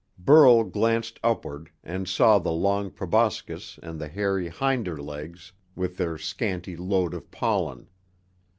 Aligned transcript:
Burl 0.17 0.63
glanced 0.63 1.19
upward 1.23 1.69
and 1.83 2.07
saw 2.09 2.39
the 2.39 2.51
long 2.51 2.89
proboscis 2.89 3.77
and 3.83 3.99
the 4.01 4.07
hairy 4.07 4.49
hinder 4.49 4.99
legs 4.99 5.51
with 5.75 5.97
their 5.97 6.17
scanty 6.17 6.75
load 6.75 7.13
of 7.13 7.29
pollen. 7.29 7.87